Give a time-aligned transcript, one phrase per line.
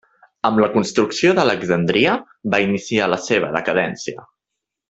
[0.47, 2.15] Amb la construcció d'Alexandria
[2.55, 4.27] va iniciar la seva decadència.